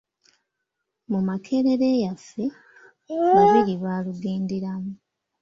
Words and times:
"Mu 1.11 1.19
Makerere 1.27 1.89
yaffe, 2.03 2.43
babiri 3.33 3.73
baalugenderamu." 3.83 4.93